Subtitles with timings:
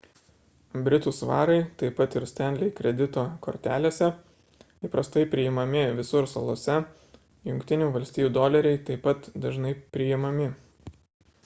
[0.85, 4.09] britų svarai taip pat ir stanley kredito kortelėse
[4.89, 6.81] įprastai priimami visur salose
[7.53, 10.53] jungtinių valstijų doleriai taip pat dažnai priimami